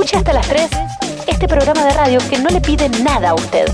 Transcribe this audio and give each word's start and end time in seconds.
Escuche 0.00 0.16
hasta 0.16 0.32
las 0.32 0.48
3 0.48 0.70
este 1.26 1.46
programa 1.46 1.84
de 1.84 1.92
radio 1.92 2.20
que 2.30 2.38
no 2.38 2.48
le 2.48 2.62
pide 2.62 2.88
nada 2.88 3.30
a 3.30 3.34
usted. 3.34 3.66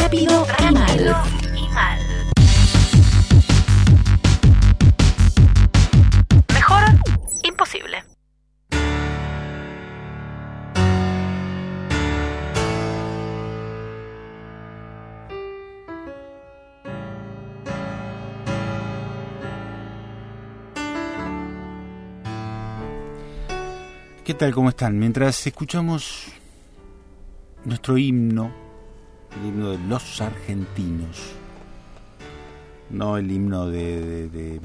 Rápido 0.00 0.46
y 0.58 0.72
mal. 0.72 1.35
¿Qué 24.26 24.34
tal? 24.34 24.52
¿Cómo 24.52 24.70
están? 24.70 24.98
Mientras 24.98 25.46
escuchamos 25.46 26.32
nuestro 27.64 27.96
himno, 27.96 28.50
el 29.38 29.46
himno 29.46 29.70
de 29.70 29.78
los 29.78 30.20
argentinos, 30.20 31.30
no 32.90 33.18
el 33.18 33.30
himno 33.30 33.68
de, 33.68 34.04
de, 34.04 34.28
de, 34.28 34.60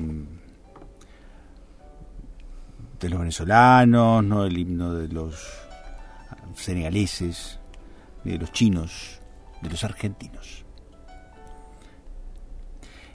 de 3.00 3.10
los 3.10 3.20
venezolanos, 3.20 4.24
no 4.24 4.46
el 4.46 4.58
himno 4.58 4.96
de 4.96 5.08
los 5.10 5.48
senegaleses, 6.56 7.60
de 8.24 8.40
los 8.40 8.52
chinos, 8.52 9.20
de 9.62 9.70
los 9.70 9.84
argentinos. 9.84 10.66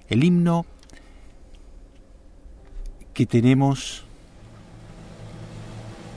El 0.09 0.23
himno 0.23 0.65
que 3.13 3.27
tenemos 3.27 4.06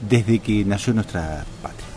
desde 0.02 0.40
que 0.40 0.64
nació 0.66 0.94
nuestra 0.94 1.46
patria. 1.62 1.88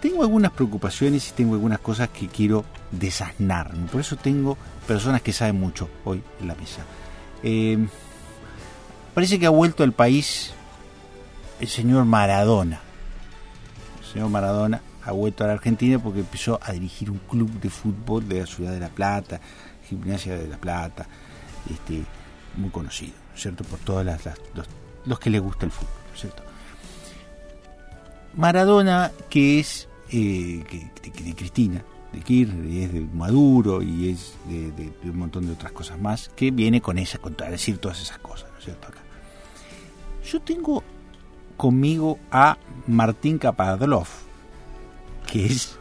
Tengo 0.00 0.22
algunas 0.22 0.52
preocupaciones 0.52 1.30
y 1.30 1.32
tengo 1.32 1.54
algunas 1.54 1.78
cosas 1.78 2.10
que 2.10 2.28
quiero 2.28 2.64
desasnar. 2.90 3.72
Por 3.90 4.00
eso 4.00 4.16
tengo 4.16 4.58
personas 4.86 5.22
que 5.22 5.32
saben 5.32 5.58
mucho 5.58 5.88
hoy 6.04 6.22
en 6.40 6.48
la 6.48 6.54
mesa. 6.54 6.82
Eh, 7.42 7.86
parece 9.14 9.38
que 9.38 9.46
ha 9.46 9.50
vuelto 9.50 9.82
al 9.82 9.92
país 9.92 10.52
el 11.60 11.68
señor 11.68 12.04
Maradona. 12.04 12.80
El 14.00 14.06
señor 14.12 14.28
Maradona 14.28 14.82
ha 15.04 15.12
vuelto 15.12 15.44
a 15.44 15.46
la 15.46 15.54
Argentina 15.54 15.98
porque 15.98 16.20
empezó 16.20 16.58
a 16.62 16.72
dirigir 16.72 17.10
un 17.10 17.18
club 17.18 17.50
de 17.60 17.70
fútbol 17.70 18.28
de 18.28 18.40
la 18.40 18.46
ciudad 18.46 18.72
de 18.72 18.80
La 18.80 18.88
Plata, 18.88 19.40
Gimnasia 19.88 20.36
de 20.36 20.48
La 20.48 20.56
Plata, 20.56 21.06
este, 21.70 22.04
muy 22.56 22.70
conocido, 22.70 23.14
¿cierto? 23.34 23.64
Por 23.64 23.78
todas 23.80 24.04
las, 24.04 24.20
los 25.06 25.18
que 25.18 25.30
les 25.30 25.40
gusta 25.40 25.66
el 25.66 25.72
fútbol, 25.72 25.90
¿cierto? 26.14 26.42
Maradona, 28.36 29.12
que 29.28 29.60
es 29.60 29.88
eh, 30.10 30.64
que, 30.68 31.10
de, 31.10 31.24
de, 31.24 31.34
Cristina, 31.34 31.84
de 32.12 32.20
Kirchner, 32.20 32.66
y 32.66 32.82
es 32.82 32.92
de 32.92 33.00
Maduro 33.00 33.82
y 33.82 34.10
es 34.10 34.34
de, 34.48 34.70
de, 34.72 34.92
de, 35.02 35.10
un 35.10 35.18
montón 35.18 35.46
de 35.46 35.52
otras 35.52 35.72
cosas 35.72 36.00
más, 36.00 36.30
que 36.34 36.50
viene 36.50 36.80
con 36.80 36.98
esa, 36.98 37.18
con 37.18 37.36
a 37.44 37.50
decir 37.50 37.78
todas 37.78 38.00
esas 38.00 38.18
cosas, 38.18 38.50
¿no 38.52 38.58
es 38.58 38.64
cierto? 38.64 38.88
Acá. 38.88 39.00
Yo 40.24 40.40
tengo 40.40 40.82
conmigo 41.56 42.18
a 42.30 42.58
Martín 42.86 43.38
Kapadlov, 43.38 44.08
que 45.30 45.46
es 45.46 45.78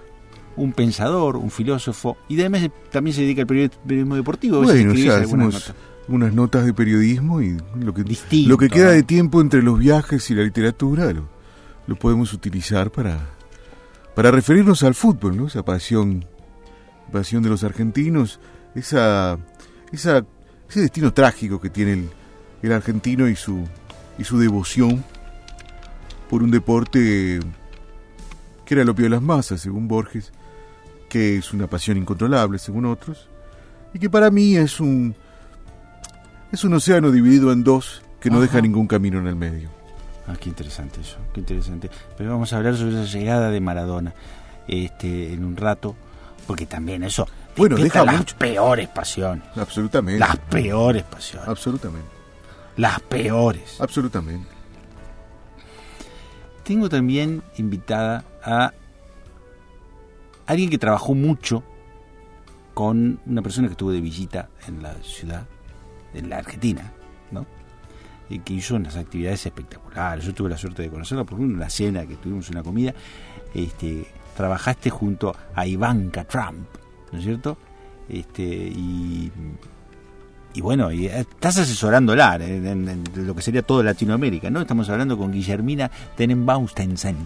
un 0.56 0.74
pensador, 0.74 1.38
un 1.38 1.50
filósofo, 1.50 2.18
y 2.28 2.40
además 2.40 2.70
también 2.92 3.16
se 3.16 3.22
dedica 3.22 3.42
al 3.42 3.48
periodismo 3.48 4.16
deportivo. 4.16 4.62
Bueno, 4.62 4.94
o 4.94 4.96
sea, 4.96 5.18
hacemos. 5.18 5.74
Unas 6.08 6.34
notas 6.34 6.66
de 6.66 6.74
periodismo 6.74 7.42
y 7.42 7.58
lo 7.76 7.94
que, 7.94 8.04
Distinto, 8.04 8.50
lo 8.50 8.58
que 8.58 8.70
queda 8.70 8.92
de 8.92 9.04
tiempo 9.04 9.42
entre 9.42 9.62
los 9.62 9.80
viajes 9.80 10.30
y 10.30 10.36
la 10.36 10.44
literatura 10.44 11.12
lo, 11.14 11.30
lo 11.88 11.96
podemos 11.96 12.34
utilizar 12.34 12.92
para, 12.92 13.30
para 14.16 14.32
referirnos 14.32 14.84
al 14.84 14.96
fútbol, 14.96 15.38
¿no? 15.38 15.48
Esa 15.48 15.64
pasión, 15.64 16.26
pasión 17.12 17.44
de 17.44 17.50
los 17.50 17.64
argentinos, 17.64 18.40
esa, 18.76 19.38
esa, 19.92 20.26
ese 20.70 20.82
destino 20.82 21.14
trágico 21.14 21.62
que 21.62 21.70
tiene 21.70 21.94
el, 21.94 22.10
el 22.62 22.72
argentino 22.74 23.28
y 23.28 23.36
su, 23.36 23.64
y 24.18 24.24
su 24.24 24.38
devoción 24.38 25.04
por 26.30 26.44
un 26.44 26.52
deporte 26.52 27.40
que 28.66 28.74
era 28.74 28.82
el 28.82 28.90
opio 28.90 29.06
de 29.06 29.10
las 29.10 29.22
masas, 29.22 29.62
según 29.62 29.88
Borges, 29.88 30.32
que 31.10 31.38
es 31.38 31.54
una 31.54 31.68
pasión 31.68 31.98
incontrolable, 31.98 32.58
según 32.58 32.86
otros, 32.86 33.30
y 33.94 34.00
que 34.00 34.10
para 34.10 34.32
mí 34.32 34.56
es 34.56 34.80
un 34.80 35.16
es 36.54 36.64
un 36.64 36.74
océano 36.74 37.12
dividido 37.12 37.52
en 37.52 37.64
dos 37.64 38.02
que 38.20 38.30
no 38.30 38.38
Ajá. 38.38 38.44
deja 38.46 38.62
ningún 38.62 38.88
camino 38.88 39.20
en 39.20 39.28
el 39.28 39.36
medio. 39.36 39.70
Ah, 40.28 40.36
qué 40.40 40.50
interesante 40.50 41.02
eso, 41.02 41.18
qué 41.34 41.42
interesante. 41.42 41.90
Pero 42.18 42.30
vamos 42.32 42.54
a 42.54 42.58
hablar 42.58 42.78
sobre 42.78 43.02
esa 43.02 43.12
llegada 43.18 43.50
de 43.50 43.60
Maradona 43.60 44.14
este, 44.68 45.34
en 45.34 45.44
un 45.44 45.58
rato, 45.58 45.96
porque 46.48 46.66
también 46.66 47.04
eso 47.04 47.28
bueno, 47.58 47.76
deja 47.76 48.06
las 48.06 48.18
mucho. 48.20 48.38
peores 48.38 48.88
pasiones. 48.88 49.44
Absolutamente. 49.56 50.20
Las 50.20 50.38
peores 50.38 51.04
pasiones. 51.04 51.50
Absolutamente. 51.50 52.08
Las 52.78 53.00
peores. 53.02 53.82
Absolutamente. 53.82 54.48
Tengo 56.64 56.88
también 56.88 57.44
invitada 57.58 58.24
a 58.44 58.72
alguien 60.46 60.70
que 60.70 60.78
trabajó 60.78 61.14
mucho 61.14 61.64
con 62.74 63.20
una 63.26 63.42
persona 63.42 63.68
que 63.68 63.74
estuvo 63.74 63.92
de 63.92 64.02
visita 64.02 64.50
en 64.68 64.82
la 64.82 64.94
ciudad, 65.04 65.46
en 66.14 66.30
la 66.30 66.38
Argentina, 66.38 66.92
¿no? 67.32 67.46
Y 68.30 68.40
que 68.40 68.54
hizo 68.54 68.76
unas 68.76 68.96
actividades 68.96 69.46
espectaculares. 69.46 70.26
Yo 70.26 70.34
tuve 70.34 70.50
la 70.50 70.58
suerte 70.58 70.84
de 70.84 70.90
conocerla 70.90 71.24
por 71.24 71.40
una 71.40 71.70
cena 71.70 72.06
que 72.06 72.16
tuvimos 72.16 72.50
una 72.50 72.64
comida. 72.64 72.94
Este, 73.54 74.08
trabajaste 74.36 74.90
junto 74.90 75.36
a 75.54 75.68
Ivanka 75.68 76.24
Trump, 76.24 76.68
¿no 77.12 77.20
es 77.20 77.24
cierto? 77.24 77.58
Este, 78.10 78.44
y, 78.44 79.32
y 80.54 80.62
bueno, 80.62 80.92
y 80.92 81.08
estás 81.08 81.58
asesorándola 81.58 82.36
en, 82.36 82.66
en, 82.66 82.90
en, 82.90 83.28
lo 83.28 83.36
que 83.36 83.42
sería 83.42 83.62
toda 83.62 83.84
Latinoamérica, 83.84 84.50
¿no? 84.50 84.62
Estamos 84.62 84.90
hablando 84.90 85.18
con 85.18 85.32
Guillermina 85.32 85.90
Tenenbaustensen. 86.16 87.18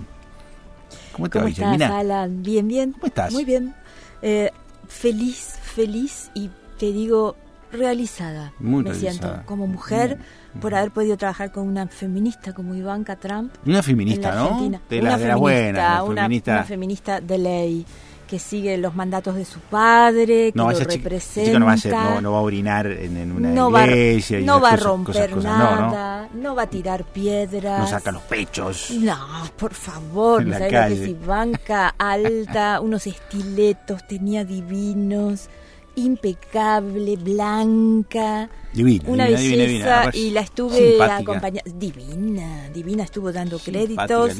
¿Cómo, 1.14 1.30
te 1.30 1.40
¿Cómo 1.40 1.46
va, 1.46 1.50
estás, 1.50 1.72
Guillermina? 1.72 1.98
Alan? 1.98 2.44
Bien, 2.44 2.68
bien. 2.68 2.92
¿Cómo 2.94 3.08
estás? 3.08 3.34
Muy 3.34 3.46
bien. 3.46 3.74
Eh, 4.22 4.52
feliz, 4.88 5.58
feliz 5.62 6.32
y 6.34 6.50
te 6.78 6.92
digo 6.92 7.36
realizada. 7.72 8.54
Muy 8.60 8.84
me 8.84 8.92
realizada. 8.92 9.12
siento 9.12 9.46
como 9.46 9.68
mujer 9.68 10.18
mm. 10.54 10.60
por 10.60 10.76
haber 10.76 10.92
podido 10.92 11.18
trabajar 11.18 11.52
con 11.52 11.68
una 11.68 11.88
feminista 11.88 12.54
como 12.54 12.76
Ivanka 12.76 13.16
Trump. 13.16 13.54
Una 13.66 13.84
feminista, 13.84 14.34
¿no? 14.34 14.46
Argentina. 14.46 14.82
De 14.90 15.00
una 15.00 15.10
la, 15.12 15.18
de 15.18 15.28
la 15.28 15.36
buena, 15.36 16.04
una, 16.04 16.24
feminista. 16.24 16.52
una 16.52 16.64
feminista 16.64 17.22
de 17.22 17.38
ley 17.38 17.86
que 18.28 18.40
sigue 18.40 18.78
los 18.78 18.94
mandatos 18.94 19.36
de 19.36 19.46
su 19.46 19.60
padre, 19.60 20.52
que 20.52 20.54
no, 20.54 20.70
lo 20.70 20.78
representa. 20.78 21.58
No, 21.58 21.66
va 21.66 21.72
a 21.72 21.78
ser, 21.78 21.94
no, 21.94 22.22
no, 22.22 22.32
va 22.34 22.38
a 22.40 22.42
orinar 22.42 22.86
en, 22.86 23.18
en 23.18 23.32
una 23.32 23.50
no 23.50 23.70
iglesia. 23.70 24.40
Va, 24.40 24.46
no 24.46 24.54
va 24.56 24.72
cosas, 24.72 24.82
a 24.82 24.84
romper 24.90 25.30
cosas, 25.32 25.44
nada, 25.44 26.30
no, 26.34 26.42
no, 26.42 26.56
va 26.56 26.64
a 26.64 26.68
tirar 26.68 27.06
piedras. 27.06 27.80
No 27.80 27.88
saca 27.88 28.12
los 28.12 28.24
pechos. 28.24 28.92
No, 28.92 29.18
por 29.58 29.74
favor, 29.74 30.46
¿no 30.46 30.54
sabes 30.58 30.74
lo 30.74 30.80
que 30.88 31.04
es 31.04 31.10
Ivanka? 31.10 31.96
Alta, 31.98 32.82
unos 32.82 33.08
estiletos, 33.08 34.06
tenía 34.06 34.44
divinos 34.44 35.50
impecable, 35.98 37.18
blanca, 37.18 38.50
divina, 38.72 39.04
una 39.08 39.26
divina, 39.26 39.40
belleza 39.40 39.66
divina, 39.68 40.12
divina. 40.12 40.28
y 40.28 40.32
la 40.32 40.42
estuve 40.42 41.02
acompañando, 41.04 41.72
divina, 41.76 42.70
divina, 42.74 43.04
estuvo 43.04 43.32
dando 43.32 43.58
créditos 43.58 44.38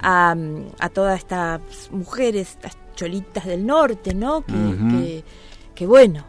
a, 0.00 0.36
a, 0.78 0.88
todas 0.88 1.18
estas 1.18 1.60
mujeres, 1.90 2.50
estas 2.50 2.76
cholitas 2.94 3.44
del 3.44 3.66
norte, 3.66 4.14
¿no? 4.14 4.42
Que, 4.42 4.52
uh 4.52 4.56
-huh. 4.56 4.90
que, 4.90 5.24
que, 5.74 5.86
bueno, 5.86 6.24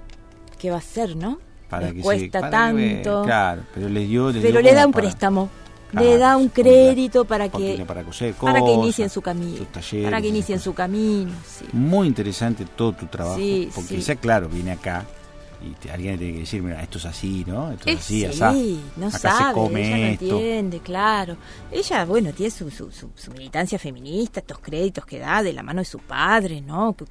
¿qué 0.57 0.71
va 0.71 0.77
a 0.77 0.81
ser, 0.81 1.15
no? 1.15 1.39
Para 1.69 1.87
Les 1.87 1.95
que 1.95 2.01
cuesta 2.01 2.39
para 2.39 2.51
tanto. 2.51 3.21
Que, 3.21 3.27
claro, 3.27 3.61
pero 3.73 3.89
le 3.89 4.05
dio, 4.05 4.31
le 4.31 4.41
pero 4.41 4.59
dio 4.59 4.61
le 4.61 4.73
da 4.73 4.85
un 4.85 4.91
para... 4.91 5.03
préstamo. 5.03 5.49
Le 5.93 6.17
da 6.17 6.37
un 6.37 6.49
crédito 6.49 7.25
para 7.25 7.49
que 7.49 7.83
para, 7.87 8.03
coser 8.03 8.33
cosas, 8.33 8.55
para 8.55 8.65
que 8.65 8.73
inicien 8.73 9.09
su 9.09 9.21
camino 9.21 9.65
talleres, 9.71 10.05
para 10.05 10.21
que 10.21 10.27
inicien 10.27 10.59
su 10.59 10.73
camino 10.73 11.31
sí. 11.45 11.65
muy 11.71 12.07
interesante 12.07 12.65
todo 12.65 12.93
tu 12.93 13.05
trabajo 13.05 13.37
sí, 13.37 13.69
porque 13.73 13.95
sí. 13.95 14.01
ya 14.01 14.15
claro 14.15 14.49
viene 14.49 14.71
acá 14.71 15.05
y 15.61 15.71
te, 15.71 15.91
alguien 15.91 16.17
tiene 16.17 16.33
que 16.33 16.39
decir 16.41 16.61
mira 16.61 16.81
esto 16.81 16.97
es 16.97 17.05
así 17.05 17.43
no 17.47 17.71
esto 17.71 17.89
es, 17.89 17.97
así 17.97 18.19
sí, 18.19 18.25
asá. 18.25 18.53
no 18.95 19.07
acá 19.07 19.17
sabe 19.17 19.47
se 19.47 19.53
come 19.53 19.87
ella 19.87 19.97
no 19.97 20.05
esto. 20.05 20.25
entiende 20.25 20.79
claro. 20.79 21.37
Ella 21.71 22.05
bueno 22.05 22.31
tiene 22.33 22.51
su, 22.51 22.69
su, 22.69 22.91
su, 22.91 23.09
su, 23.15 23.31
militancia 23.31 23.79
feminista 23.79 24.39
estos 24.39 24.59
créditos 24.59 25.05
que 25.05 25.19
da 25.19 25.41
de 25.41 25.53
la 25.53 25.63
mano 25.63 25.81
de 25.81 25.85
su 25.85 25.99
padre 25.99 26.61
no 26.61 26.95
que, 26.95 27.05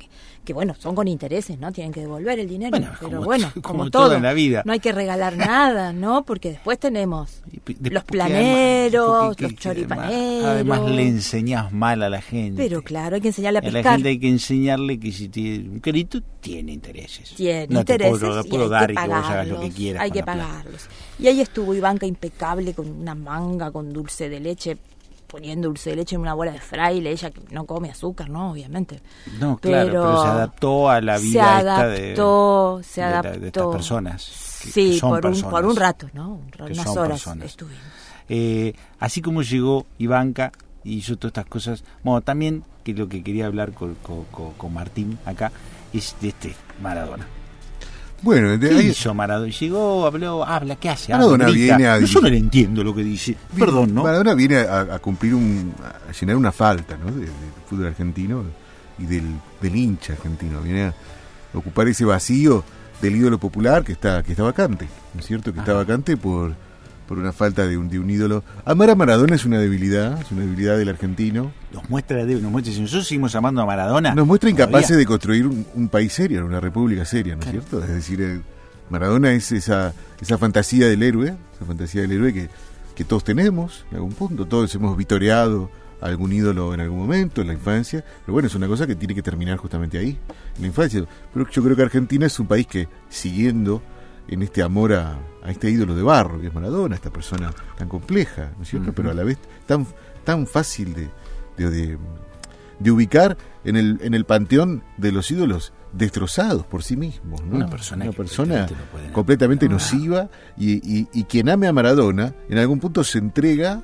que 0.44 0.52
bueno 0.52 0.74
son 0.78 0.94
con 0.94 1.08
intereses 1.08 1.58
no 1.58 1.72
tienen 1.72 1.92
que 1.92 2.00
devolver 2.00 2.38
el 2.38 2.48
dinero 2.48 2.70
bueno, 2.70 2.92
pero 3.00 3.10
como, 3.10 3.24
bueno 3.24 3.50
como, 3.54 3.62
como, 3.62 3.90
todo, 3.90 4.06
todo. 4.06 4.14
en 4.16 4.22
la 4.22 4.32
vida. 4.32 4.62
No 4.64 4.72
hay 4.72 4.80
que 4.80 4.92
regalar 4.92 5.36
nada 5.36 5.92
no 5.92 6.24
porque 6.24 6.50
después 6.50 6.78
tenemos 6.78 7.42
de, 7.64 7.90
los 7.90 8.04
planeros 8.04 9.10
además, 9.10 9.40
los 9.40 9.54
choripaneros 9.56 10.44
además, 10.44 10.78
además, 10.78 10.96
le 10.96 11.08
enseñas 11.08 11.72
mal 11.72 12.02
a 12.02 12.08
la 12.08 12.20
gente 12.20 12.62
pero 12.62 12.82
claro 12.82 13.16
hay 13.16 13.20
que 13.20 13.28
enseñarle 13.28 13.58
a 13.58 13.62
pescar 13.62 13.80
a 13.80 13.82
la 13.82 13.92
gente 13.94 14.08
hay 14.08 14.18
que 14.18 14.28
enseñarle 14.28 14.98
que 15.00 15.12
si 15.12 15.28
tiene 15.28 15.68
un 15.68 15.80
crédito 15.80 16.20
tiene 16.46 16.72
intereses. 16.72 17.34
Tiene 17.34 17.66
no 17.68 17.80
intereses 17.80 18.35
puedo 18.44 18.68
dar 18.68 18.90
y 18.90 18.94
que 18.94 19.06
vos 19.06 19.24
hagas 19.24 19.48
lo 19.48 19.60
que 19.60 19.70
quieras. 19.70 20.02
Hay 20.02 20.10
que 20.10 20.22
pagarlos. 20.22 20.88
Y 21.18 21.28
ahí 21.28 21.40
estuvo 21.40 21.74
Ivanka 21.74 22.06
impecable 22.06 22.74
con 22.74 22.90
una 22.90 23.14
manga 23.14 23.70
con 23.70 23.92
dulce 23.92 24.28
de 24.28 24.40
leche 24.40 24.78
poniendo 25.26 25.68
dulce 25.68 25.90
de 25.90 25.96
leche 25.96 26.14
en 26.14 26.22
una 26.22 26.34
bola 26.34 26.52
de 26.52 26.60
fraile, 26.60 27.10
ella 27.10 27.30
que 27.30 27.40
no 27.50 27.64
come 27.66 27.90
azúcar, 27.90 28.30
¿no? 28.30 28.52
Obviamente. 28.52 29.00
No, 29.40 29.58
claro, 29.58 29.86
pero 29.86 30.22
se 30.22 30.28
adaptó 30.28 30.88
a 30.88 31.00
la 31.00 31.18
vida 31.18 31.32
se 31.32 31.40
adaptó, 31.40 32.78
esta 32.80 32.92
se 32.92 33.02
adaptó. 33.02 33.40
De, 33.40 33.46
estas 33.48 33.66
personas. 33.66 34.22
sí, 34.22 34.98
por, 35.00 35.26
Un, 35.26 35.42
por 35.42 35.66
un 35.66 35.76
rato, 35.76 36.08
¿no? 36.12 36.40
Unas 36.58 36.96
horas 36.96 37.26
estuvimos. 37.42 37.82
Eh, 38.28 38.74
así 38.98 39.22
como 39.22 39.42
llegó 39.42 39.86
Ivanka 39.98 40.52
y 40.82 40.94
hizo 40.96 41.16
todas 41.16 41.30
estas 41.30 41.46
cosas, 41.46 41.84
bueno, 42.02 42.20
también 42.22 42.64
que 42.84 42.94
lo 42.94 43.08
que 43.08 43.22
quería 43.22 43.46
hablar 43.46 43.72
con, 43.72 43.96
con, 43.96 44.72
Martín 44.74 45.18
acá 45.24 45.52
es 45.92 46.16
de 46.20 46.28
este 46.28 46.54
Maradona. 46.80 47.26
Bueno, 48.22 48.56
de 48.56 48.68
¿Qué 48.68 48.82
hizo 48.82 49.14
Maradona? 49.14 49.52
Llegó, 49.52 50.06
habló, 50.06 50.44
habla, 50.44 50.76
¿qué 50.76 50.88
hace? 50.88 51.12
Maradona 51.12 51.46
viene 51.46 51.86
a... 51.86 52.00
Yo 52.00 52.20
no 52.20 52.28
le 52.28 52.38
entiendo 52.38 52.82
lo 52.82 52.94
que 52.94 53.04
dice. 53.04 53.36
Perdón, 53.58 53.94
¿no? 53.94 54.02
Maradona 54.02 54.34
viene 54.34 54.58
a, 54.58 54.98
cumplir 54.98 55.34
un... 55.34 55.74
a 56.08 56.12
llenar 56.12 56.36
una 56.36 56.52
falta, 56.52 56.96
¿no? 56.96 57.12
Del, 57.12 57.28
fútbol 57.68 57.86
argentino 57.86 58.44
y 58.98 59.06
del, 59.06 59.24
del 59.60 59.76
hincha 59.76 60.14
argentino. 60.14 60.60
Viene 60.60 60.84
a 60.84 60.94
ocupar 61.52 61.88
ese 61.88 62.04
vacío 62.04 62.64
del 63.00 63.16
ídolo 63.16 63.38
popular 63.38 63.84
que 63.84 63.92
está 63.92 64.22
que 64.22 64.32
está 64.32 64.42
vacante, 64.42 64.88
¿no 65.12 65.20
es 65.20 65.26
cierto? 65.26 65.52
Que 65.52 65.60
está 65.60 65.74
vacante 65.74 66.16
por 66.16 66.54
por 67.06 67.18
una 67.18 67.32
falta 67.32 67.66
de 67.66 67.76
un, 67.76 67.88
de 67.88 67.98
un 67.98 68.10
ídolo. 68.10 68.42
Amar 68.64 68.90
a 68.90 68.94
Maradona 68.94 69.36
es 69.36 69.44
una 69.44 69.58
debilidad, 69.58 70.20
es 70.20 70.30
una 70.30 70.42
debilidad 70.42 70.76
del 70.76 70.88
argentino. 70.88 71.52
Nos 71.72 71.88
muestra, 71.88 72.24
nos 72.24 72.50
muestra, 72.50 72.72
si 72.72 72.80
nosotros 72.80 73.06
seguimos 73.06 73.34
amando 73.34 73.62
a 73.62 73.66
Maradona. 73.66 74.14
Nos 74.14 74.26
muestra 74.26 74.50
incapaces 74.50 74.96
de 74.96 75.06
construir 75.06 75.46
un, 75.46 75.88
país 75.88 76.12
serio, 76.12 76.44
una 76.44 76.60
república 76.60 77.04
seria, 77.04 77.36
¿no 77.36 77.42
es 77.42 77.50
cierto? 77.50 77.82
Es 77.82 77.88
decir, 77.88 78.20
eh, 78.20 78.40
Maradona 78.90 79.32
es 79.32 79.52
esa, 79.52 79.94
esa 80.20 80.38
fantasía 80.38 80.88
del 80.88 81.02
héroe, 81.02 81.36
esa 81.54 81.64
fantasía 81.64 82.02
del 82.02 82.12
héroe 82.12 82.32
que, 82.32 82.48
que 82.94 83.04
todos 83.04 83.24
tenemos 83.24 83.84
en 83.90 83.96
algún 83.96 84.12
punto, 84.12 84.46
todos 84.46 84.74
hemos 84.74 84.96
vitoreado 84.96 85.70
a 86.00 86.06
algún 86.06 86.32
ídolo 86.32 86.74
en 86.74 86.80
algún 86.80 86.98
momento, 86.98 87.40
en 87.40 87.46
la 87.46 87.54
infancia, 87.54 88.04
pero 88.24 88.34
bueno, 88.34 88.48
es 88.48 88.54
una 88.54 88.66
cosa 88.66 88.86
que 88.86 88.96
tiene 88.96 89.14
que 89.14 89.22
terminar 89.22 89.56
justamente 89.58 89.98
ahí, 89.98 90.18
en 90.56 90.62
la 90.62 90.66
infancia. 90.66 91.04
Pero 91.32 91.48
yo 91.48 91.62
creo 91.62 91.76
que 91.76 91.82
Argentina 91.82 92.26
es 92.26 92.38
un 92.38 92.46
país 92.46 92.66
que, 92.66 92.88
siguiendo 93.08 93.82
en 94.28 94.42
este 94.42 94.62
amor 94.62 94.92
a, 94.92 95.18
este 95.46 95.70
ídolo 95.70 95.94
de 95.94 96.02
barro 96.02 96.40
que 96.40 96.48
es 96.48 96.54
Maradona, 96.54 96.96
esta 96.96 97.10
persona 97.10 97.52
tan 97.78 97.88
compleja, 97.88 98.52
¿no 98.56 98.64
es 98.64 98.68
cierto? 98.68 98.92
Pero 98.92 99.10
a 99.10 99.14
la 99.14 99.22
vez 99.22 99.38
tan, 99.64 99.86
tan 100.24 100.46
fácil 100.46 100.92
de, 100.92 101.08
de, 101.56 101.98
de, 102.80 102.90
ubicar 102.90 103.36
en 103.64 103.76
el, 103.76 104.00
en 104.02 104.12
el 104.12 104.24
panteón 104.24 104.82
de 104.96 105.12
los 105.12 105.30
ídolos 105.30 105.72
destrozados 105.92 106.66
por 106.66 106.82
sí 106.82 106.96
mismos. 106.96 107.40
Una 107.48 107.68
persona, 107.68 108.06
Una 108.06 108.12
persona 108.12 108.66
completamente 109.12 109.68
nociva 109.68 110.28
y, 110.56 111.06
y, 111.12 111.24
quien 111.24 111.48
ame 111.48 111.68
a 111.68 111.72
Maradona 111.72 112.34
en 112.48 112.58
algún 112.58 112.80
punto 112.80 113.04
se 113.04 113.18
entrega 113.18 113.82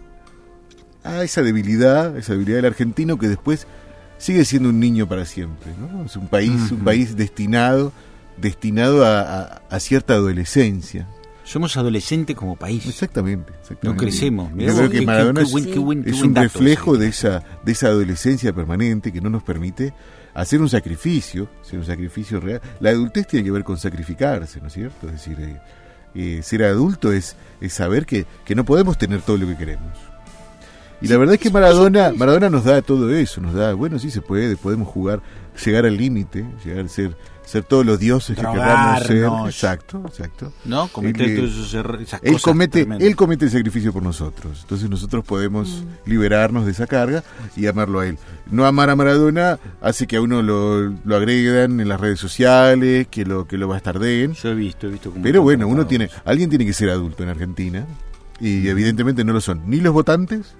a 1.04 1.22
esa 1.22 1.42
debilidad, 1.42 2.16
esa 2.16 2.32
debilidad 2.32 2.56
del 2.56 2.66
argentino 2.66 3.18
que 3.18 3.28
después 3.28 3.68
sigue 4.18 4.44
siendo 4.44 4.68
un 4.68 4.80
niño 4.80 5.08
para 5.08 5.24
siempre. 5.24 5.72
¿no? 5.78 6.04
Es 6.04 6.16
un 6.16 6.26
país, 6.26 6.72
un 6.72 6.80
país 6.80 7.16
destinado 7.16 7.92
destinado 8.36 9.04
a, 9.04 9.62
cierta 9.78 10.14
adolescencia. 10.14 11.08
Somos 11.44 11.76
adolescentes 11.76 12.36
como 12.36 12.56
país. 12.56 12.86
Exactamente. 12.86 13.52
No 13.82 13.96
crecemos. 13.96 14.50
Yo 14.56 14.74
creo 14.76 14.90
que 14.90 15.02
Maradona 15.02 15.42
es, 15.42 15.52
un 16.22 16.34
reflejo 16.34 16.96
de 16.96 17.08
esa, 17.08 17.42
de 17.64 17.72
esa 17.72 17.88
adolescencia 17.88 18.52
permanente 18.52 19.12
que 19.12 19.20
no 19.20 19.28
nos 19.28 19.42
permite 19.42 19.92
hacer 20.34 20.60
un 20.60 20.68
sacrificio, 20.68 21.48
hacer 21.60 21.78
un 21.78 21.84
sacrificio 21.84 22.40
real. 22.40 22.60
La 22.80 22.90
adultez 22.90 23.26
tiene 23.26 23.44
que 23.44 23.50
ver 23.50 23.64
con 23.64 23.76
sacrificarse, 23.76 24.60
¿no 24.60 24.68
es 24.68 24.72
cierto? 24.72 25.06
Es 25.08 25.12
decir, 25.14 25.36
eh, 25.40 25.60
eh, 26.14 26.42
ser 26.42 26.64
adulto 26.64 27.12
es, 27.12 27.36
es 27.60 27.72
saber 27.72 28.06
que, 28.06 28.26
que 28.44 28.54
no 28.54 28.64
podemos 28.64 28.96
tener 28.96 29.22
todo 29.22 29.36
lo 29.36 29.46
que 29.46 29.56
queremos. 29.56 30.11
Y 31.02 31.08
la 31.08 31.18
verdad 31.18 31.34
es 31.34 31.40
que 31.40 31.50
Maradona, 31.50 32.12
Maradona 32.16 32.48
nos 32.48 32.64
da 32.64 32.80
todo 32.82 33.10
eso, 33.10 33.40
nos 33.40 33.54
da, 33.54 33.74
bueno, 33.74 33.98
sí 33.98 34.10
se 34.10 34.20
puede, 34.20 34.56
podemos 34.56 34.88
jugar, 34.88 35.20
llegar 35.64 35.84
al 35.84 35.96
límite, 35.96 36.46
llegar 36.64 36.84
a 36.84 36.88
ser 36.88 37.16
ser 37.44 37.64
todos 37.64 37.84
los 37.84 37.98
dioses 37.98 38.36
que 38.36 38.42
queramos 38.42 39.04
ser. 39.04 39.26
Exacto, 39.46 40.02
exacto. 40.06 40.52
¿No? 40.64 40.88
Comete 40.88 41.24
él, 41.24 41.44
esas 42.00 42.20
él 42.22 42.40
comete, 42.40 42.86
él 43.00 43.16
comete 43.16 43.44
el 43.46 43.50
sacrificio 43.50 43.92
por 43.92 44.02
nosotros. 44.02 44.60
Entonces 44.62 44.88
nosotros 44.88 45.24
podemos 45.24 45.84
mm. 45.84 46.10
liberarnos 46.10 46.64
de 46.64 46.72
esa 46.72 46.86
carga 46.86 47.22
y 47.56 47.66
amarlo 47.66 48.00
a 48.00 48.06
él. 48.06 48.18
No 48.50 48.64
amar 48.64 48.90
a 48.90 48.96
Maradona 48.96 49.58
hace 49.80 50.06
que 50.06 50.16
a 50.16 50.22
uno 50.22 50.42
lo, 50.42 50.94
lo 51.04 51.16
agregan 51.16 51.80
en 51.80 51.88
las 51.88 52.00
redes 52.00 52.20
sociales, 52.20 53.06
que 53.10 53.24
lo 53.24 53.46
que 53.46 53.58
lo 53.58 53.68
bastarden. 53.68 54.32
Yo 54.32 54.50
he 54.50 54.54
visto, 54.54 54.86
he 54.86 54.90
visto 54.90 55.12
Pero 55.22 55.42
bueno, 55.42 55.68
uno 55.68 55.86
tiene, 55.86 56.08
alguien 56.24 56.48
tiene 56.48 56.64
que 56.64 56.72
ser 56.72 56.90
adulto 56.90 57.22
en 57.22 57.28
Argentina 57.28 57.86
y 58.40 58.66
evidentemente 58.68 59.24
no 59.24 59.32
lo 59.32 59.40
son 59.40 59.62
ni 59.66 59.80
los 59.80 59.92
votantes 59.92 60.56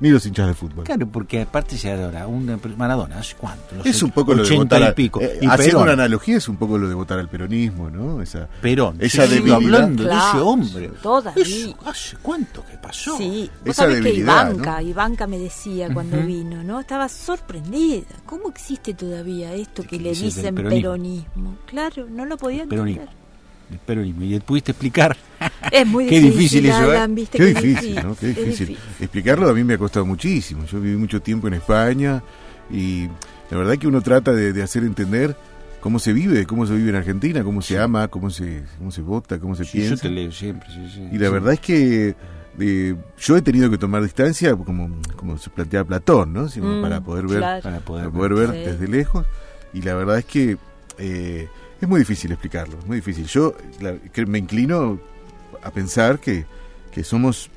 ni 0.00 0.10
los 0.10 0.26
hinchas 0.26 0.48
de 0.48 0.54
fútbol. 0.54 0.84
Claro, 0.84 1.06
porque 1.06 1.42
aparte 1.42 1.76
se 1.76 1.90
adora 1.90 2.26
un 2.26 2.60
Maradona, 2.76 3.18
¿hace 3.18 3.36
cuánto? 3.36 3.76
es 3.84 4.02
un 4.02 4.10
poco 4.10 4.34
lo 4.34 4.44
de 4.44 4.56
votar 4.56 4.90
y 4.90 4.94
pico. 4.94 5.20
Eh, 5.20 5.40
haciendo 5.48 5.82
una 5.82 5.92
analogía 5.92 6.36
es 6.36 6.48
un 6.48 6.56
poco 6.56 6.78
lo 6.78 6.88
de 6.88 6.94
votar 6.94 7.18
al 7.18 7.28
peronismo, 7.28 7.90
¿no? 7.90 8.20
Esa, 8.20 8.48
Perón. 8.60 8.96
Esa 8.98 9.26
debilidad. 9.26 9.56
hablando 9.56 10.04
de 10.04 10.14
ese 10.14 10.38
hombre. 10.38 10.90
Todavía. 11.02 11.44
¿Hace 11.86 12.16
cuánto 12.20 12.64
que 12.66 12.76
pasó? 12.78 13.16
Sí, 13.16 13.50
vos 13.64 13.76
sabés 13.76 14.00
que 14.00 14.14
Ivanka, 14.14 14.82
Ivanka 14.82 15.26
me 15.26 15.38
decía 15.38 15.92
cuando 15.92 16.18
vino, 16.22 16.62
¿no? 16.62 16.80
Estaba 16.80 17.08
sorprendida. 17.08 18.04
¿Cómo 18.26 18.48
existe 18.48 18.94
todavía 18.94 19.54
esto 19.54 19.82
que 19.82 19.98
le 19.98 20.12
dicen 20.12 20.54
peronismo? 20.54 21.56
Claro, 21.66 22.06
no 22.10 22.24
lo 22.24 22.36
podían 22.36 22.72
entender 22.72 23.23
el 23.70 23.78
peronismo. 23.78 24.24
¿Y 24.24 24.38
pudiste 24.40 24.72
explicar? 24.72 25.16
Es 25.70 25.86
muy 25.86 26.06
Qué 26.06 26.20
difícil, 26.20 26.66
eso, 26.66 26.92
¿eh? 26.94 27.26
Qué, 27.30 27.46
difícil, 27.46 27.94
¿no? 27.96 28.14
Qué 28.14 28.28
difícil. 28.28 28.78
Explicarlo 29.00 29.48
a 29.48 29.54
mí 29.54 29.64
me 29.64 29.74
ha 29.74 29.78
costado 29.78 30.06
muchísimo. 30.06 30.64
Yo 30.66 30.80
viví 30.80 30.96
mucho 30.96 31.20
tiempo 31.20 31.48
en 31.48 31.54
España 31.54 32.22
y 32.70 33.08
la 33.50 33.58
verdad 33.58 33.76
que 33.76 33.86
uno 33.86 34.00
trata 34.00 34.32
de, 34.32 34.62
hacer 34.62 34.84
entender 34.84 35.36
cómo 35.80 35.98
se 35.98 36.12
vive, 36.12 36.46
cómo 36.46 36.66
se 36.66 36.74
vive 36.74 36.90
en 36.90 36.96
Argentina, 36.96 37.42
cómo 37.42 37.60
se 37.60 37.78
ama, 37.78 38.08
cómo 38.08 38.30
se, 38.30 38.62
cómo 38.78 38.90
se 38.90 39.02
vota, 39.02 39.38
cómo 39.38 39.54
se 39.54 39.64
piensa. 39.64 39.96
Yo 39.96 40.00
te 40.00 40.10
leo 40.10 40.32
siempre, 40.32 40.68
Y 41.12 41.18
la 41.18 41.30
verdad 41.30 41.54
es 41.54 41.60
que 41.60 42.14
eh, 42.58 42.94
yo 43.18 43.36
he 43.36 43.42
tenido 43.42 43.70
que 43.70 43.78
tomar 43.78 44.02
distancia, 44.02 44.54
como, 44.56 44.90
como 45.16 45.38
se 45.38 45.50
plantea 45.50 45.84
Platón, 45.84 46.32
¿no? 46.32 46.44
Mm, 46.44 46.82
para 46.82 47.00
poder 47.00 47.26
ver, 47.26 47.62
para 47.62 47.80
poder, 47.80 48.34
ver 48.34 48.52
desde 48.52 48.88
lejos. 48.88 49.26
Y 49.72 49.82
la 49.82 49.94
verdad 49.94 50.18
es 50.18 50.24
que 50.24 50.56
eh, 50.98 51.48
es 51.84 51.88
muy 51.88 52.00
difícil 52.00 52.32
explicarlo, 52.32 52.78
es 52.78 52.86
muy 52.86 52.96
difícil. 52.96 53.26
Yo 53.26 53.54
me 54.26 54.38
inclino 54.38 54.98
a 55.62 55.70
pensar 55.70 56.18
que, 56.18 56.46
que 56.90 57.04
somos 57.04 57.50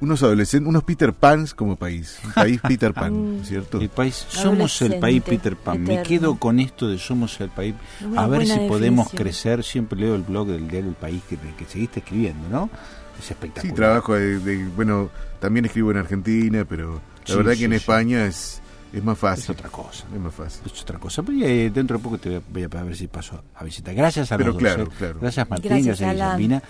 unos 0.00 0.22
adolescentes, 0.22 0.68
unos 0.68 0.82
Peter 0.84 1.12
Pans 1.12 1.54
como 1.54 1.76
país, 1.76 2.18
un 2.24 2.32
país 2.32 2.60
Peter 2.68 2.92
Pan, 2.92 3.40
¿cierto? 3.44 3.80
El 3.80 3.88
país, 3.88 4.26
somos 4.28 4.80
el 4.82 4.98
país 4.98 5.22
Peter 5.22 5.56
Pan. 5.56 5.82
Me 5.82 6.02
quedo 6.02 6.36
con 6.36 6.58
esto 6.58 6.88
de 6.88 6.98
somos 6.98 7.40
el 7.40 7.50
país. 7.50 7.74
a 8.16 8.26
ver 8.26 8.46
si 8.46 8.58
podemos 8.60 9.10
crecer. 9.10 9.62
Siempre 9.62 9.98
leo 9.98 10.14
el 10.14 10.22
blog 10.22 10.48
del 10.48 10.68
diario 10.68 10.90
El 10.90 10.96
País 10.96 11.22
que, 11.28 11.36
que 11.36 11.64
seguiste 11.66 12.00
escribiendo, 12.00 12.48
¿no? 12.48 12.70
Es 13.18 13.30
espectacular. 13.30 13.74
Sí, 13.74 13.76
trabajo 13.76 14.14
de, 14.14 14.68
bueno, 14.76 15.10
también 15.40 15.66
escribo 15.66 15.90
en 15.90 15.98
Argentina, 15.98 16.64
pero 16.64 17.00
la 17.26 17.36
verdad 17.36 17.54
que 17.54 17.64
en 17.64 17.72
España 17.74 18.26
es 18.26 18.60
es 18.92 19.02
más 19.02 19.18
fácil. 19.18 19.44
Es 19.44 19.50
otra 19.50 19.68
cosa. 19.70 20.04
Es 20.12 20.20
más 20.20 20.34
fácil. 20.34 20.62
Es 20.66 20.82
otra 20.82 20.98
cosa. 20.98 21.22
Pero 21.22 21.38
eh, 21.46 21.70
dentro 21.70 21.96
de 21.96 22.02
poco 22.02 22.18
te 22.18 22.40
voy 22.52 22.64
a, 22.64 22.68
ver 22.68 22.96
si 22.96 23.08
paso 23.08 23.42
a 23.54 23.64
visitar. 23.64 23.94
Gracias 23.94 24.30
a 24.32 24.36
Pero 24.36 24.50
los 24.50 24.58
claro, 24.58 24.84
dos. 24.84 24.94
¿eh? 24.94 24.96
Claro. 24.98 25.18
Gracias 25.20 25.48
Martín, 25.48 25.70
gracias, 25.70 26.00
gracias 26.00 26.62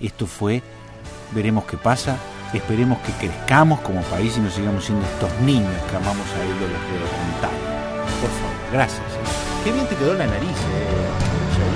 Esto 0.00 0.26
fue, 0.26 0.62
veremos 1.34 1.64
qué 1.64 1.76
pasa. 1.76 2.16
Esperemos 2.52 2.98
que 2.98 3.12
crezcamos 3.12 3.80
como 3.80 4.02
país 4.02 4.36
y 4.36 4.40
nos 4.40 4.52
sigamos 4.52 4.84
siendo 4.84 5.06
estos 5.06 5.32
niños 5.40 5.72
que 5.90 5.96
amamos 5.96 6.26
a 6.26 6.42
él 6.42 6.48
de 6.48 6.68
los 6.68 6.82
de 6.82 6.98
montaña. 7.32 7.72
Por 8.20 8.30
favor, 8.30 8.72
gracias. 8.72 9.00
¿eh? 9.00 9.64
Qué 9.64 9.72
bien 9.72 9.86
te 9.88 9.96
quedó 9.96 10.12
la 10.14 10.26
nariz, 10.26 10.56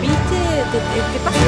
¿Viste? 0.02 0.36
¿Qué, 0.72 1.18
pasa 1.24 1.38